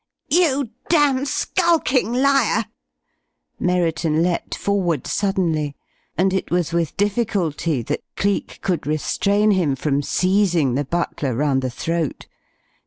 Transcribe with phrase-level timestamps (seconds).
[0.31, 2.65] "You damned, skulking liar!"
[3.59, 5.75] Merriton leapt forward suddenly,
[6.17, 11.61] and it was with difficulty that Cleek could restrain him from seizing the butler round
[11.61, 12.25] the throat.